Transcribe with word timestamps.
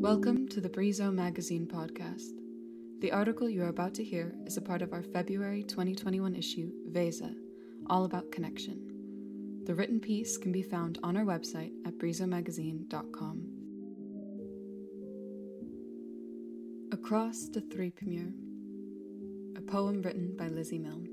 Welcome 0.00 0.46
to 0.48 0.60
the 0.60 0.68
Brizo 0.68 1.12
Magazine 1.12 1.66
podcast. 1.66 2.30
The 3.00 3.10
article 3.10 3.48
you 3.48 3.62
are 3.62 3.68
about 3.68 3.94
to 3.94 4.04
hear 4.04 4.34
is 4.44 4.56
a 4.56 4.62
part 4.62 4.82
of 4.82 4.92
our 4.92 5.02
February 5.02 5.64
2021 5.64 6.34
issue, 6.34 6.70
Vesa, 6.92 7.34
all 7.88 8.04
about 8.04 8.30
connection. 8.30 9.62
The 9.64 9.74
written 9.74 9.98
piece 9.98 10.36
can 10.36 10.52
be 10.52 10.62
found 10.62 10.98
on 11.02 11.16
our 11.16 11.24
website 11.24 11.72
at 11.86 11.98
brizomagazine.com. 11.98 13.48
Across 16.92 17.48
the 17.48 17.62
three 17.62 17.90
Threepmere, 17.90 18.34
a 19.56 19.60
poem 19.62 20.02
written 20.02 20.36
by 20.36 20.48
Lizzie 20.48 20.78
Milne. 20.78 21.08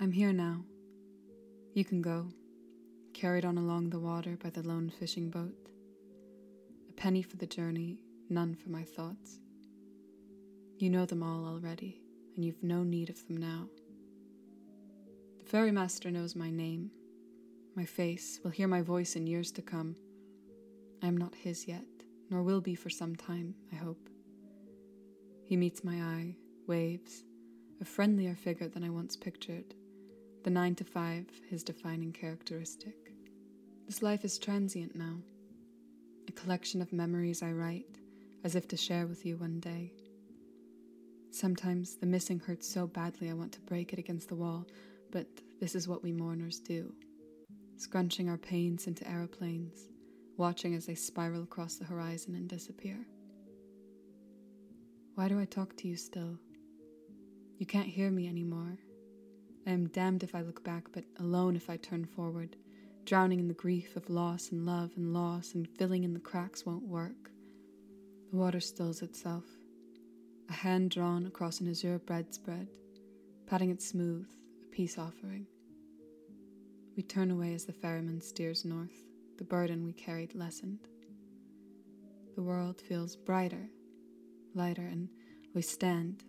I'm 0.00 0.12
here 0.12 0.32
now. 0.32 0.64
You 1.74 1.84
can 1.84 2.02
go, 2.02 2.28
carried 3.14 3.44
on 3.44 3.58
along 3.58 3.90
the 3.90 3.98
water 3.98 4.38
by 4.40 4.50
the 4.50 4.62
lone 4.62 4.90
fishing 4.90 5.28
boat. 5.28 5.56
A 6.88 6.92
penny 6.92 7.20
for 7.20 7.36
the 7.36 7.48
journey, 7.48 7.98
none 8.30 8.54
for 8.54 8.68
my 8.68 8.84
thoughts. 8.84 9.40
You 10.78 10.88
know 10.88 11.04
them 11.04 11.24
all 11.24 11.44
already, 11.44 12.00
and 12.36 12.44
you've 12.44 12.62
no 12.62 12.84
need 12.84 13.10
of 13.10 13.26
them 13.26 13.38
now. 13.38 13.66
The 15.40 15.46
ferry 15.46 15.72
master 15.72 16.12
knows 16.12 16.36
my 16.36 16.48
name, 16.48 16.92
my 17.74 17.84
face, 17.84 18.38
will 18.44 18.52
hear 18.52 18.68
my 18.68 18.80
voice 18.80 19.16
in 19.16 19.26
years 19.26 19.50
to 19.50 19.62
come. 19.62 19.96
I 21.02 21.08
am 21.08 21.16
not 21.16 21.34
his 21.34 21.66
yet, 21.66 21.82
nor 22.30 22.44
will 22.44 22.60
be 22.60 22.76
for 22.76 22.88
some 22.88 23.16
time, 23.16 23.52
I 23.72 23.74
hope. 23.74 24.08
He 25.44 25.56
meets 25.56 25.82
my 25.82 25.96
eye, 25.96 26.36
waves, 26.68 27.24
a 27.80 27.84
friendlier 27.84 28.36
figure 28.36 28.68
than 28.68 28.84
I 28.84 28.90
once 28.90 29.16
pictured 29.16 29.74
the 30.44 30.50
nine 30.50 30.74
to 30.74 30.84
five, 30.84 31.24
his 31.48 31.64
defining 31.64 32.12
characteristic. 32.12 32.94
This 33.86 34.02
life 34.02 34.26
is 34.26 34.38
transient 34.38 34.94
now, 34.94 35.16
a 36.28 36.32
collection 36.32 36.82
of 36.82 36.92
memories 36.92 37.42
I 37.42 37.52
write 37.52 37.86
as 38.44 38.54
if 38.54 38.68
to 38.68 38.76
share 38.76 39.06
with 39.06 39.24
you 39.24 39.38
one 39.38 39.58
day. 39.58 39.90
Sometimes 41.30 41.96
the 41.96 42.06
missing 42.06 42.38
hurts 42.38 42.68
so 42.68 42.86
badly 42.86 43.30
I 43.30 43.34
want 43.34 43.52
to 43.52 43.60
break 43.62 43.94
it 43.94 43.98
against 43.98 44.28
the 44.28 44.34
wall, 44.34 44.66
but 45.10 45.26
this 45.60 45.74
is 45.74 45.88
what 45.88 46.02
we 46.02 46.12
mourners 46.12 46.60
do 46.60 46.92
scrunching 47.76 48.28
our 48.28 48.38
pains 48.38 48.86
into 48.86 49.08
aeroplanes, 49.10 49.88
watching 50.36 50.74
as 50.74 50.86
they 50.86 50.94
spiral 50.94 51.42
across 51.42 51.74
the 51.74 51.84
horizon 51.84 52.34
and 52.34 52.48
disappear. 52.48 52.98
Why 55.16 55.28
do 55.28 55.40
I 55.40 55.44
talk 55.44 55.76
to 55.78 55.88
you 55.88 55.96
still? 55.96 56.38
You 57.58 57.66
can't 57.66 57.88
hear 57.88 58.10
me 58.10 58.28
anymore, 58.28 58.78
am 59.74 59.88
damned 59.88 60.22
if 60.22 60.34
I 60.34 60.40
look 60.40 60.64
back, 60.64 60.84
but 60.92 61.04
alone 61.18 61.56
if 61.56 61.68
I 61.68 61.76
turn 61.76 62.06
forward. 62.06 62.56
Drowning 63.04 63.38
in 63.38 63.48
the 63.48 63.54
grief 63.54 63.96
of 63.96 64.08
loss 64.08 64.50
and 64.50 64.64
love 64.64 64.92
and 64.96 65.12
loss, 65.12 65.54
and 65.54 65.68
filling 65.68 66.04
in 66.04 66.14
the 66.14 66.20
cracks 66.20 66.64
won't 66.64 66.88
work. 66.88 67.30
The 68.30 68.36
water 68.36 68.60
stills 68.60 69.02
itself. 69.02 69.44
A 70.48 70.52
hand 70.52 70.90
drawn 70.90 71.26
across 71.26 71.60
an 71.60 71.68
azure 71.68 71.98
breadspread, 71.98 72.68
patting 73.46 73.70
it 73.70 73.82
smooth, 73.82 74.26
a 74.62 74.74
peace 74.74 74.98
offering. 74.98 75.46
We 76.96 77.02
turn 77.02 77.30
away 77.30 77.54
as 77.54 77.64
the 77.64 77.72
ferryman 77.72 78.20
steers 78.20 78.64
north, 78.64 79.04
the 79.36 79.44
burden 79.44 79.84
we 79.84 79.92
carried 79.92 80.34
lessened. 80.34 80.88
The 82.36 82.42
world 82.42 82.80
feels 82.80 83.16
brighter, 83.16 83.68
lighter, 84.54 84.86
and 84.86 85.08
we 85.54 85.62
stand, 85.62 86.24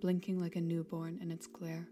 blinking 0.00 0.40
like 0.40 0.56
a 0.56 0.60
newborn 0.60 1.18
in 1.20 1.30
its 1.30 1.46
glare. 1.46 1.88